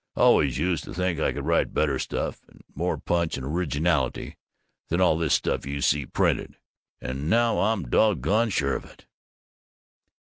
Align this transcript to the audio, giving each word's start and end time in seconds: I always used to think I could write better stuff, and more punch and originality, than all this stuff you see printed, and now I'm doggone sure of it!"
I 0.15 0.21
always 0.21 0.57
used 0.57 0.83
to 0.85 0.95
think 0.95 1.19
I 1.19 1.31
could 1.31 1.45
write 1.45 1.75
better 1.75 1.99
stuff, 1.99 2.41
and 2.47 2.63
more 2.73 2.97
punch 2.97 3.37
and 3.37 3.45
originality, 3.45 4.35
than 4.87 4.99
all 4.99 5.15
this 5.15 5.35
stuff 5.35 5.63
you 5.67 5.79
see 5.79 6.07
printed, 6.07 6.57
and 6.99 7.29
now 7.29 7.59
I'm 7.59 7.87
doggone 7.87 8.49
sure 8.49 8.73
of 8.75 8.83
it!" 8.85 9.05